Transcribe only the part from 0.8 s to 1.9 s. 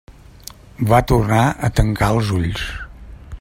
Va tornar a